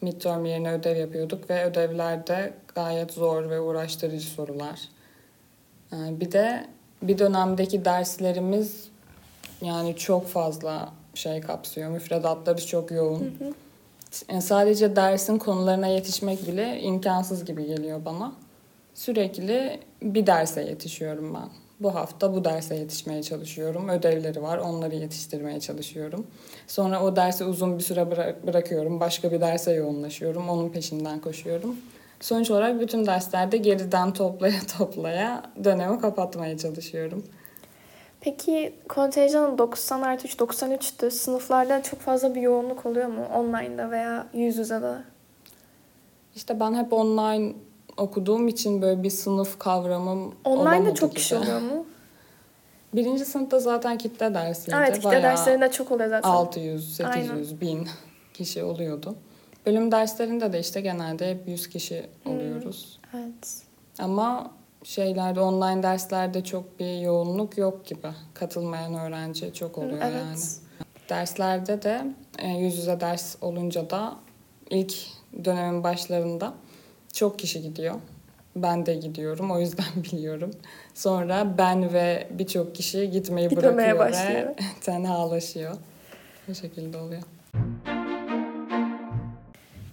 Midterm 0.00 0.44
yerine 0.44 0.72
ödev 0.72 0.96
yapıyorduk 0.96 1.50
ve 1.50 1.64
ödevlerde 1.64 2.52
gayet 2.74 3.12
zor 3.12 3.50
ve 3.50 3.60
uğraştırıcı 3.60 4.26
sorular. 4.26 4.80
Ee, 5.92 5.96
Bir 6.20 6.32
de 6.32 6.64
bir 7.02 7.18
dönemdeki 7.18 7.84
derslerimiz 7.84 8.88
yani 9.62 9.96
çok 9.96 10.26
fazla 10.26 10.88
şey 11.14 11.40
kapsıyor. 11.40 11.90
Müfredatları 11.90 12.66
çok 12.66 12.90
yoğun. 12.90 13.34
Yani 14.30 14.42
sadece 14.42 14.96
dersin 14.96 15.38
konularına 15.38 15.86
yetişmek 15.86 16.46
bile 16.46 16.80
imkansız 16.80 17.44
gibi 17.44 17.66
geliyor 17.66 18.04
bana. 18.04 18.32
Sürekli 18.94 19.80
bir 20.02 20.26
derse 20.26 20.62
yetişiyorum 20.62 21.34
ben. 21.34 21.48
Bu 21.80 21.94
hafta 21.94 22.34
bu 22.34 22.44
derse 22.44 22.74
yetişmeye 22.74 23.22
çalışıyorum. 23.22 23.88
Ödevleri 23.88 24.42
var, 24.42 24.58
onları 24.58 24.94
yetiştirmeye 24.94 25.60
çalışıyorum. 25.60 26.26
Sonra 26.66 27.02
o 27.02 27.16
dersi 27.16 27.44
uzun 27.44 27.78
bir 27.78 27.82
süre 27.82 28.00
bıra- 28.00 28.46
bırakıyorum. 28.46 29.00
Başka 29.00 29.32
bir 29.32 29.40
derse 29.40 29.72
yoğunlaşıyorum. 29.72 30.48
Onun 30.48 30.68
peşinden 30.68 31.20
koşuyorum. 31.20 31.76
Sonuç 32.20 32.50
olarak 32.50 32.80
bütün 32.80 33.06
derslerde 33.06 33.56
geriden 33.56 34.12
toplaya 34.12 34.60
toplaya 34.78 35.42
dönemi 35.64 36.00
kapatmaya 36.00 36.58
çalışıyorum. 36.58 37.24
Peki 38.20 38.74
kontenjanın 38.88 39.58
90 39.58 40.02
artı 40.02 40.26
3, 40.26 40.34
93'tü. 40.34 41.10
Sınıflarda 41.10 41.82
çok 41.82 42.00
fazla 42.00 42.34
bir 42.34 42.40
yoğunluk 42.40 42.86
oluyor 42.86 43.08
mu? 43.08 43.26
Online'da 43.34 43.90
veya 43.90 44.26
yüz 44.34 44.56
yüze 44.56 44.82
de. 44.82 44.94
İşte 46.34 46.60
ben 46.60 46.74
hep 46.74 46.92
online 46.92 47.52
okuduğum 47.96 48.48
için 48.48 48.82
böyle 48.82 49.02
bir 49.02 49.10
sınıf 49.10 49.58
kavramım 49.58 50.34
Online'da 50.44 50.94
çok 50.94 51.10
gibi. 51.10 51.20
kişi 51.20 51.36
oluyor 51.36 51.60
mu? 51.60 51.86
Birinci 52.94 53.24
sınıfta 53.24 53.58
zaten 53.58 53.98
kitle 53.98 54.34
dersiydi. 54.34 54.76
Evet, 54.78 54.94
kitle 54.94 55.08
Bayağı 55.08 55.22
derslerinde 55.22 55.70
çok 55.70 55.92
oluyor 55.92 56.08
zaten. 56.10 56.28
600, 56.30 56.96
800, 56.96 57.30
Aynen. 57.30 57.60
1000 57.60 57.88
kişi 58.34 58.64
oluyordu. 58.64 59.14
Bölüm 59.66 59.92
derslerinde 59.92 60.52
de 60.52 60.60
işte 60.60 60.80
genelde 60.80 61.30
hep 61.30 61.48
100 61.48 61.68
kişi 61.68 62.06
Hmm. 62.22 62.32
oluyoruz. 62.32 62.98
Evet. 63.14 63.62
Ama 63.98 64.50
şeylerde 64.84 65.40
online 65.40 65.82
derslerde 65.82 66.44
çok 66.44 66.80
bir 66.80 66.98
yoğunluk 66.98 67.58
yok 67.58 67.86
gibi. 67.86 68.08
Katılmayan 68.34 68.94
öğrenci 68.94 69.54
çok 69.54 69.78
oluyor 69.78 70.02
evet. 70.02 70.14
yani. 70.14 70.38
Derslerde 71.08 71.82
de 71.82 72.06
e, 72.38 72.48
yüz 72.48 72.78
yüze 72.78 73.00
ders 73.00 73.36
olunca 73.40 73.90
da 73.90 74.16
ilk 74.70 74.94
dönemin 75.44 75.84
başlarında 75.84 76.54
çok 77.12 77.38
kişi 77.38 77.62
gidiyor. 77.62 77.94
Ben 78.56 78.86
de 78.86 78.94
gidiyorum 78.94 79.50
o 79.50 79.60
yüzden 79.60 79.84
biliyorum. 80.12 80.50
Sonra 80.94 81.58
ben 81.58 81.92
ve 81.92 82.28
birçok 82.30 82.74
kişi 82.74 83.10
gitmeyi 83.10 83.48
Gitmemeye 83.48 83.76
bırakıyor 83.76 83.98
başlıyor. 83.98 84.48
ve 84.48 84.56
tenhalaşıyor. 84.80 85.76
Bu 86.48 86.54
şekilde 86.54 86.98
oluyor. 86.98 87.22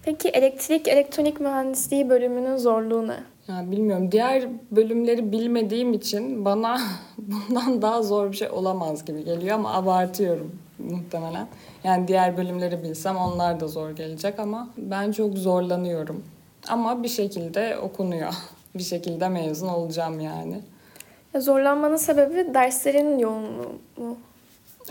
Peki 0.02 0.28
elektrik 0.28 0.88
elektronik 0.88 1.40
mühendisliği 1.40 2.08
bölümünün 2.08 2.56
zorluğu 2.56 3.08
ne? 3.08 3.35
Ya 3.48 3.70
bilmiyorum. 3.70 4.12
Diğer 4.12 4.48
bölümleri 4.70 5.32
bilmediğim 5.32 5.92
için 5.92 6.44
bana 6.44 6.80
bundan 7.18 7.82
daha 7.82 8.02
zor 8.02 8.32
bir 8.32 8.36
şey 8.36 8.50
olamaz 8.50 9.04
gibi 9.04 9.24
geliyor 9.24 9.54
ama 9.54 9.74
abartıyorum 9.74 10.58
muhtemelen. 10.78 11.48
Yani 11.84 12.08
diğer 12.08 12.36
bölümleri 12.36 12.82
bilsem 12.82 13.16
onlar 13.16 13.60
da 13.60 13.68
zor 13.68 13.90
gelecek 13.90 14.38
ama 14.38 14.68
ben 14.76 15.12
çok 15.12 15.38
zorlanıyorum. 15.38 16.24
Ama 16.68 17.02
bir 17.02 17.08
şekilde 17.08 17.78
okunuyor. 17.78 18.34
Bir 18.74 18.82
şekilde 18.82 19.28
mezun 19.28 19.68
olacağım 19.68 20.20
yani. 20.20 20.60
Ya 21.34 21.40
zorlanmanın 21.40 21.96
sebebi 21.96 22.54
derslerin 22.54 23.18
yoğunluğu 23.18 23.72
mu? 23.96 24.16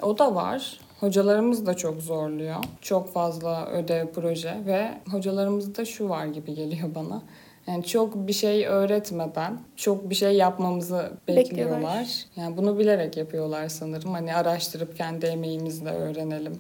O 0.02 0.18
da 0.18 0.36
var. 0.36 0.80
Hocalarımız 1.00 1.66
da 1.66 1.74
çok 1.74 2.02
zorluyor. 2.02 2.56
Çok 2.82 3.14
fazla 3.14 3.68
ödev, 3.68 4.08
proje 4.08 4.58
ve 4.66 4.92
hocalarımızda 5.12 5.86
şu 5.86 6.10
var 6.10 6.26
gibi 6.26 6.54
geliyor 6.54 6.96
bana. 6.96 7.22
Yani 7.68 7.84
çok 7.84 8.28
bir 8.28 8.34
şey 8.34 8.68
öğretmeden 8.68 9.60
çok 9.76 10.10
bir 10.10 10.16
şey 10.16 10.36
yapmamızı 10.36 11.12
bekliyorlar. 11.28 11.78
Bekliyorlar. 11.78 12.26
Yani 12.36 12.58
bunu 12.58 12.80
bilerek 12.80 13.18
yapıyorlar 13.18 13.70
sanırım. 13.70 14.14
Hani 14.14 14.36
araştırıp 14.36 14.98
kendi 14.98 15.26
emeğimizle 15.26 15.90
öğrenelim 15.90 16.60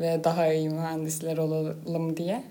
ve 0.00 0.24
daha 0.24 0.52
iyi 0.52 0.68
mühendisler 0.68 1.38
olalım 1.38 2.16
diye. 2.16 2.44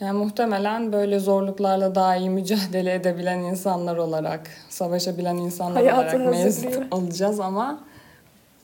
Yani 0.00 0.18
muhtemelen 0.18 0.92
böyle 0.92 1.18
zorluklarla 1.18 1.94
daha 1.94 2.16
iyi 2.16 2.30
mücadele 2.30 2.94
edebilen 3.00 3.38
insanlar 3.38 3.96
olarak, 3.96 4.50
savaşabilen 4.68 5.36
insanlar 5.36 5.86
Hayatı 5.86 6.16
olarak 6.16 6.30
mezun 6.30 6.72
olacağız 6.90 7.40
ama 7.40 7.84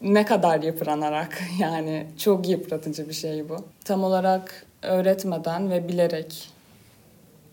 ne 0.02 0.25
kadar 0.25 0.62
yıpranarak 0.62 1.43
yani 1.61 2.07
çok 2.19 2.49
yıpratıcı 2.49 3.09
bir 3.09 3.14
şey 3.14 3.49
bu. 3.49 3.57
Tam 3.85 4.05
olarak 4.05 4.67
öğretmeden 4.83 5.71
ve 5.71 5.88
bilerek 5.88 6.58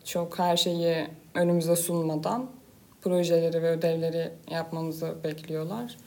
çok 0.05 0.39
her 0.39 0.57
şeyi 0.57 1.07
önümüze 1.33 1.75
sunmadan 1.75 2.45
projeleri 3.01 3.63
ve 3.63 3.69
ödevleri 3.69 4.31
yapmamızı 4.51 5.15
bekliyorlar. 5.23 5.97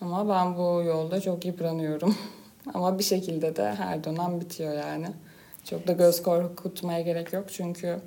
Ama 0.00 0.28
ben 0.28 0.56
bu 0.56 0.82
yolda 0.86 1.20
çok 1.20 1.44
yıpranıyorum. 1.44 2.16
Ama 2.74 2.98
bir 2.98 3.04
şekilde 3.04 3.56
de 3.56 3.74
her 3.74 4.04
dönem 4.04 4.40
bitiyor 4.40 4.72
yani. 4.72 5.06
Çok 5.64 5.86
da 5.86 5.92
göz 5.92 6.22
korkutmaya 6.22 7.00
gerek 7.00 7.32
yok 7.32 7.44
çünkü 7.48 7.98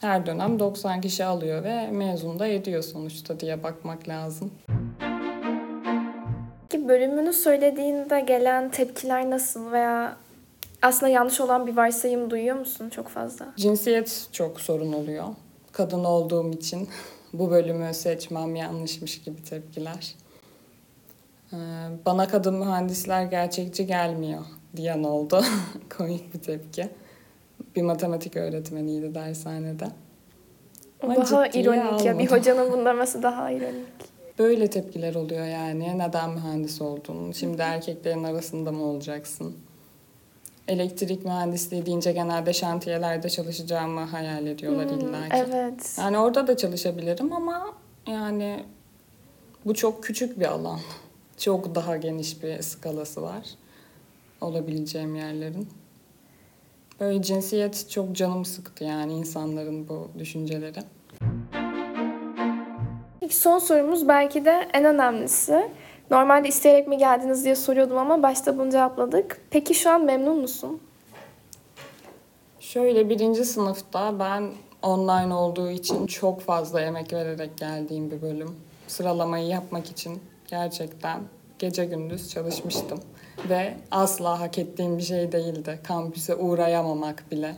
her 0.00 0.26
dönem 0.26 0.58
90 0.58 1.00
kişi 1.00 1.24
alıyor 1.24 1.64
ve 1.64 1.90
mezun 1.90 2.38
da 2.38 2.46
ediyor 2.46 2.82
sonuçta 2.82 3.40
diye 3.40 3.62
bakmak 3.62 4.08
lazım. 4.08 4.50
Peki 6.68 6.88
bölümünü 6.88 7.32
söylediğinde 7.32 8.20
gelen 8.20 8.70
tepkiler 8.70 9.30
nasıl 9.30 9.72
veya 9.72 10.16
aslında 10.82 11.08
yanlış 11.12 11.40
olan 11.40 11.66
bir 11.66 11.76
varsayım 11.76 12.30
duyuyor 12.30 12.56
musun 12.56 12.88
çok 12.88 13.08
fazla? 13.08 13.46
Cinsiyet 13.56 14.28
çok 14.32 14.60
sorun 14.60 14.92
oluyor. 14.92 15.24
Kadın 15.72 16.04
olduğum 16.04 16.50
için 16.50 16.88
bu 17.32 17.50
bölümü 17.50 17.94
seçmem 17.94 18.56
yanlışmış 18.56 19.22
gibi 19.22 19.42
tepkiler. 19.44 20.14
Ee, 21.52 21.56
Bana 22.06 22.28
kadın 22.28 22.54
mühendisler 22.54 23.24
gerçekçi 23.24 23.86
gelmiyor 23.86 24.40
diyen 24.76 25.02
oldu. 25.02 25.44
Komik 25.98 26.34
bir 26.34 26.38
tepki. 26.40 26.88
Bir 27.76 27.82
matematik 27.82 28.36
öğretmeniydi 28.36 29.14
dershanede. 29.14 29.84
Ama 31.02 31.16
daha 31.16 31.46
ironik 31.46 32.04
ya. 32.04 32.18
Bir 32.18 32.26
hocanın 32.30 32.72
bunu 32.72 32.84
demesi 32.84 33.22
daha 33.22 33.50
ironik. 33.50 34.10
Böyle 34.38 34.70
tepkiler 34.70 35.14
oluyor 35.14 35.46
yani. 35.46 35.98
Neden 35.98 36.30
mühendis 36.30 36.80
oldun? 36.80 37.32
Şimdi 37.32 37.62
erkeklerin 37.62 38.24
arasında 38.24 38.72
mı 38.72 38.84
olacaksın? 38.84 39.56
Elektrik 40.68 41.24
mühendisliği 41.24 41.86
deyince 41.86 42.12
genelde 42.12 42.52
şantiyelerde 42.52 43.28
çalışacağımı 43.30 44.00
hayal 44.00 44.46
ediyorlar 44.46 44.90
Hmm, 44.90 44.98
illa 44.98 45.28
ki. 45.28 45.44
Evet. 45.48 45.96
Yani 45.98 46.18
orada 46.18 46.46
da 46.46 46.56
çalışabilirim 46.56 47.32
ama 47.32 47.66
yani 48.06 48.64
bu 49.66 49.74
çok 49.74 50.04
küçük 50.04 50.40
bir 50.40 50.46
alan. 50.46 50.80
Çok 51.38 51.74
daha 51.74 51.96
geniş 51.96 52.42
bir 52.42 52.62
skalası 52.62 53.22
var 53.22 53.46
olabileceğim 54.40 55.14
yerlerin. 55.16 55.68
Böyle 57.00 57.22
cinsiyet 57.22 57.90
çok 57.90 58.12
canımı 58.16 58.44
sıktı 58.44 58.84
yani 58.84 59.12
insanların 59.12 59.88
bu 59.88 60.08
düşünceleri. 60.18 60.78
İlk 63.20 63.34
son 63.34 63.58
sorumuz 63.58 64.08
belki 64.08 64.44
de 64.44 64.68
en 64.74 64.84
önemlisi. 64.84 65.70
Normalde 66.10 66.48
isteyerek 66.48 66.88
mi 66.88 66.98
geldiniz 66.98 67.44
diye 67.44 67.56
soruyordum 67.56 67.98
ama 67.98 68.22
başta 68.22 68.58
bunu 68.58 68.70
cevapladık. 68.70 69.40
Peki 69.50 69.74
şu 69.74 69.90
an 69.90 70.04
memnun 70.04 70.38
musun? 70.38 70.80
Şöyle 72.60 73.08
birinci 73.08 73.44
sınıfta 73.44 74.18
ben 74.18 74.50
online 74.82 75.34
olduğu 75.34 75.70
için 75.70 76.06
çok 76.06 76.40
fazla 76.40 76.80
emek 76.80 77.12
vererek 77.12 77.58
geldiğim 77.58 78.10
bir 78.10 78.22
bölüm. 78.22 78.56
Sıralamayı 78.88 79.46
yapmak 79.46 79.90
için 79.90 80.22
gerçekten 80.46 81.20
gece 81.58 81.84
gündüz 81.84 82.30
çalışmıştım. 82.30 83.00
Ve 83.48 83.74
asla 83.90 84.40
hak 84.40 84.58
ettiğim 84.58 84.98
bir 84.98 85.02
şey 85.02 85.32
değildi. 85.32 85.80
Kampüse 85.84 86.36
uğrayamamak 86.36 87.24
bile. 87.30 87.56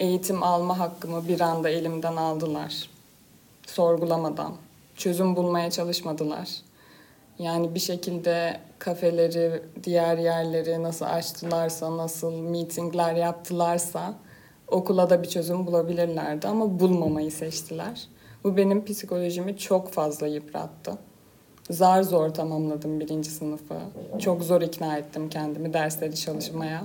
Eğitim 0.00 0.42
alma 0.42 0.78
hakkımı 0.78 1.28
bir 1.28 1.40
anda 1.40 1.68
elimden 1.68 2.16
aldılar. 2.16 2.90
Sorgulamadan. 3.66 4.52
Çözüm 4.96 5.36
bulmaya 5.36 5.70
çalışmadılar. 5.70 6.48
Yani 7.38 7.74
bir 7.74 7.80
şekilde 7.80 8.60
kafeleri, 8.78 9.62
diğer 9.84 10.18
yerleri 10.18 10.82
nasıl 10.82 11.04
açtılarsa, 11.04 11.96
nasıl 11.96 12.32
meetingler 12.32 13.14
yaptılarsa 13.14 14.14
okula 14.68 15.10
da 15.10 15.22
bir 15.22 15.28
çözüm 15.28 15.66
bulabilirlerdi 15.66 16.48
ama 16.48 16.80
bulmamayı 16.80 17.32
seçtiler. 17.32 18.08
Bu 18.44 18.56
benim 18.56 18.84
psikolojimi 18.84 19.56
çok 19.56 19.92
fazla 19.92 20.26
yıprattı. 20.26 20.98
Zar 21.70 22.02
zor 22.02 22.30
tamamladım 22.30 23.00
birinci 23.00 23.30
sınıfı. 23.30 23.74
Çok 24.18 24.42
zor 24.42 24.62
ikna 24.62 24.96
ettim 24.96 25.28
kendimi 25.28 25.72
dersleri 25.72 26.16
çalışmaya. 26.16 26.84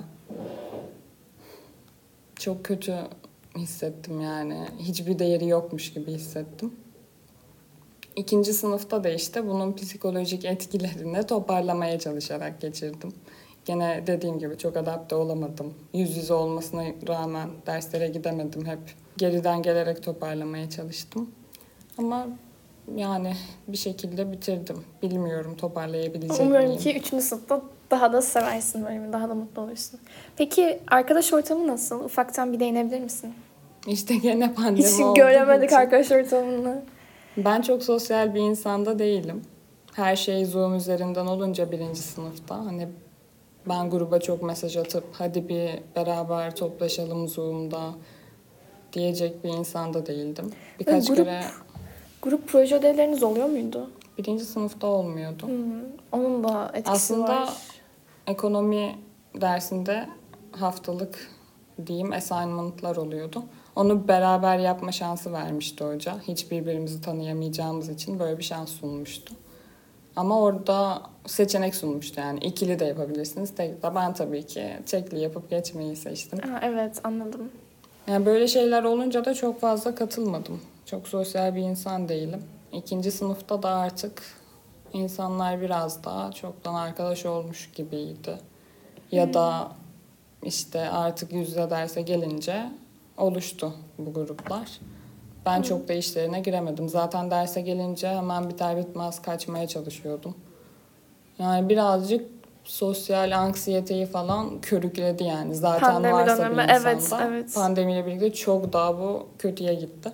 Çok 2.36 2.66
kötü 2.66 2.96
hissettim 3.58 4.22
yani. 4.22 4.68
Hiçbir 4.80 5.20
değeri 5.20 5.48
yokmuş 5.48 5.94
gibi 5.94 6.12
hissettim. 6.12 6.74
İkinci 8.20 8.54
sınıfta 8.54 9.04
da 9.04 9.10
işte 9.10 9.48
bunun 9.48 9.74
psikolojik 9.74 10.46
etkilerini 10.46 11.24
toparlamaya 11.24 12.00
çalışarak 12.00 12.62
geçirdim. 12.62 13.14
Gene 13.66 14.04
dediğim 14.08 14.40
gibi 14.40 14.58
çok 14.58 14.78
adapte 14.78 15.16
olamadım. 15.16 15.74
Yüz 15.94 16.18
yüze 16.18 16.34
olmasına 16.34 16.84
rağmen 17.08 17.50
derslere 17.68 18.08
gidemedim 18.08 18.66
hep. 18.66 18.80
Geriden 19.18 19.62
gelerek 19.62 20.04
toparlamaya 20.04 20.70
çalıştım. 20.70 21.30
Ama 21.98 22.28
yani 22.96 23.34
bir 23.68 23.78
şekilde 23.78 24.32
bitirdim. 24.32 24.78
Bilmiyorum 25.04 25.56
toparlayabilecek 25.58 26.40
Umuyorum 26.40 26.68
miyim? 26.70 26.82
ki 26.82 26.98
3. 26.98 27.24
sınıfta 27.24 27.62
daha 27.92 28.14
da 28.14 28.22
seversin 28.22 28.86
bölümü, 28.86 29.14
daha 29.14 29.30
da 29.30 29.36
mutlu 29.36 29.62
olursun. 29.62 30.00
Peki 30.38 30.80
arkadaş 30.88 31.34
ortamı 31.34 31.68
nasıl? 31.68 32.04
Ufaktan 32.04 32.54
bir 32.54 32.60
değinebilir 32.60 33.00
misin? 33.00 33.34
İşte 33.88 34.16
gene 34.16 34.54
pandemi 34.56 34.88
Hiç 34.88 35.16
göremedik 35.16 35.74
arkadaş 35.74 36.12
ortamını. 36.12 36.82
Ben 37.38 37.62
çok 37.62 37.84
sosyal 37.84 38.36
bir 38.36 38.40
insanda 38.40 39.00
değilim. 39.00 39.42
Her 39.94 40.16
şey 40.16 40.46
Zoom 40.46 40.76
üzerinden 40.76 41.26
olunca 41.26 41.72
birinci 41.72 42.00
sınıfta. 42.02 42.56
Hani 42.66 42.88
ben 43.70 43.90
gruba 43.90 44.20
çok 44.20 44.44
mesaj 44.44 44.78
atıp 44.78 45.04
hadi 45.12 45.50
bir 45.50 45.70
beraber 45.96 46.56
toplaşalım 46.56 47.28
Zoom'da 47.28 47.80
diyecek 48.94 49.44
bir 49.44 49.50
insanda 49.50 50.06
değildim. 50.06 50.52
Birkaç 50.80 51.08
grup 51.08 51.18
kere 51.18 51.42
Grup 52.22 52.48
proje 52.48 52.76
ödevleriniz 52.76 53.24
oluyor 53.24 53.50
muydu? 53.50 53.90
birinci 54.18 54.46
sınıfta 54.46 54.88
olmuyordu. 54.88 55.48
Hı, 55.48 55.86
Onun 56.12 56.44
da 56.44 56.72
etkisi 56.74 56.92
Aslında 56.92 57.28
var. 57.42 57.50
ekonomi 58.28 58.96
dersinde 59.42 60.10
haftalık 60.52 61.32
diyeyim 61.88 62.14
assignment'lar 62.14 62.96
oluyordu. 62.96 63.44
Onu 63.76 64.08
beraber 64.08 64.58
yapma 64.58 64.92
şansı 64.92 65.34
vermişti 65.34 65.84
hoca. 65.84 66.16
Hiç 66.28 66.52
birbirimizi 66.52 67.02
tanıyamayacağımız 67.02 67.90
için 67.90 68.20
böyle 68.20 68.38
bir 68.38 68.44
şans 68.44 68.70
sunmuştu. 68.70 69.34
Ama 70.16 70.42
orada 70.42 71.02
seçenek 71.26 71.76
sunmuştu 71.76 72.20
yani 72.20 72.40
ikili 72.40 72.80
de 72.80 72.86
yapabilirsiniz. 72.86 73.56
Tek 73.56 73.84
de 73.84 73.96
ben 73.96 74.14
tabii 74.14 74.46
ki 74.46 74.80
tekli 74.86 75.20
yapıp 75.20 75.50
geçmeyi 75.50 75.96
seçtim. 75.96 76.40
Ha, 76.40 76.60
evet 76.64 77.02
anladım. 77.04 77.50
Yani 78.08 78.26
böyle 78.26 78.48
şeyler 78.48 78.84
olunca 78.84 79.26
da 79.26 79.34
çok 79.34 79.60
fazla 79.60 79.96
katılmadım. 79.96 80.62
Çok 80.86 81.08
sosyal 81.08 81.56
bir 81.56 81.62
insan 81.62 82.10
değilim. 82.10 82.44
İkinci 82.74 83.12
sınıfta 83.12 83.64
da 83.64 83.70
artık 83.70 84.22
insanlar 84.94 85.62
biraz 85.62 86.04
daha 86.04 86.32
çoktan 86.32 86.74
arkadaş 86.74 87.26
olmuş 87.26 87.72
gibiydi. 87.76 88.38
Ya 89.12 89.34
da 89.34 89.72
işte 90.44 90.90
artık 90.90 91.34
yüz 91.34 91.50
yüze 91.50 91.70
derse 91.70 92.02
gelince 92.02 92.70
oluştu 93.20 93.74
bu 93.98 94.14
gruplar. 94.14 94.80
Ben 95.46 95.62
çok 95.62 95.88
da 95.88 95.94
işlerine 95.94 96.40
giremedim. 96.40 96.90
Zaten 96.90 97.32
derse 97.32 97.62
gelince 97.62 98.08
hemen 98.08 98.50
biter 98.50 98.78
bitmez 98.78 99.22
kaçmaya 99.22 99.68
çalışıyordum. 99.68 100.36
Yani 101.40 101.70
birazcık 101.70 102.26
sosyal 102.64 103.38
anksiyeteyi 103.38 104.06
falan 104.06 104.62
körükledi 104.62 105.24
yani. 105.24 105.56
Zaten 105.56 105.94
Pandemi 105.94 106.14
varsa 106.14 106.38
dönemi, 106.38 106.58
bir 106.58 106.70
evet, 106.70 106.96
insanda 106.96 107.24
evet. 107.24 107.56
pandemiyle 107.56 108.06
birlikte 108.06 108.34
çok 108.34 108.74
daha 108.74 108.98
bu 108.98 109.28
kötüye 109.40 109.74
gitti. 109.74 110.12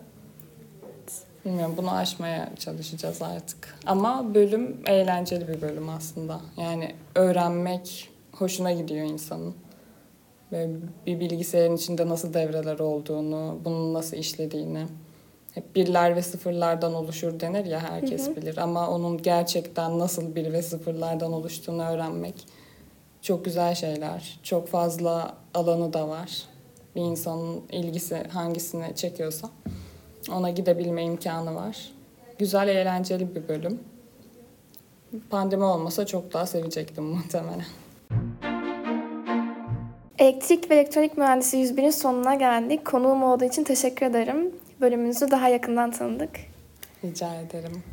Bilmiyorum 1.46 1.74
bunu 1.78 1.92
aşmaya 1.92 2.50
çalışacağız 2.60 3.22
artık. 3.22 3.78
Ama 3.86 4.36
bölüm 4.36 4.78
eğlenceli 4.86 5.48
bir 5.48 5.62
bölüm 5.62 5.90
aslında. 5.90 6.40
Yani 6.58 6.96
öğrenmek 7.16 8.10
hoşuna 8.32 8.72
gidiyor 8.72 9.06
insanın. 9.06 9.56
Böyle 10.52 10.74
bir 11.06 11.20
bilgisayarın 11.20 11.76
içinde 11.76 12.10
nasıl 12.10 12.34
devreler 12.34 12.80
olduğunu, 12.80 13.60
bunun 13.66 13.94
nasıl 13.94 14.18
işlediğini. 14.18 14.86
Hep 15.52 15.76
birler 15.76 16.16
ve 16.16 16.22
sıfırlardan 16.22 16.94
oluşur 16.94 17.40
denir 17.40 17.66
ya 17.66 17.80
herkes 17.80 18.36
bilir. 18.36 18.58
Ama 18.58 18.90
onun 18.90 19.22
gerçekten 19.22 20.00
nasıl 20.00 20.36
bir 20.36 20.54
ve 20.54 20.62
sıfırlardan 20.62 21.34
oluştuğunu 21.34 21.84
öğrenmek 21.84 22.36
çok 23.22 23.46
güzel 23.46 23.76
şeyler. 23.76 24.40
Çok 24.44 24.68
fazla 24.68 25.38
alanı 25.54 25.94
da 25.94 26.08
var. 26.08 26.44
Bir 26.96 27.02
insanın 27.02 27.62
ilgisi 27.72 28.24
hangisine 28.24 28.96
çekiyorsa 28.96 29.50
ona 30.32 30.50
gidebilme 30.50 31.04
imkanı 31.04 31.56
var. 31.56 31.92
Güzel, 32.40 32.68
eğlenceli 32.68 33.36
bir 33.36 33.48
bölüm. 33.48 33.80
Pandemi 35.30 35.64
olmasa 35.64 36.06
çok 36.06 36.34
daha 36.34 36.46
sevecektim 36.46 37.04
muhtemelen. 37.04 37.66
Elektrik 40.20 40.70
ve 40.70 40.76
elektronik 40.76 41.18
mühendisi 41.18 41.58
101'in 41.58 41.90
sonuna 41.90 42.36
geldik. 42.36 42.86
Konuğum 42.86 43.24
olduğu 43.24 43.46
için 43.46 43.64
teşekkür 43.64 44.06
ederim. 44.06 44.52
Bölümümüzü 44.82 45.32
daha 45.32 45.50
yakından 45.50 45.92
tanıdık. 45.92 46.30
Rica 47.04 47.36
ederim. 47.36 47.84